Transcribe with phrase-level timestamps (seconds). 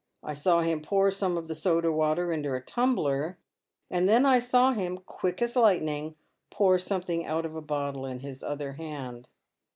[0.23, 3.37] I saw him pour some of the soda water into a tumbler,
[3.91, 6.17] and then I saw him, quick as lightning,
[6.49, 9.29] pour something out of a bottle in his other hand.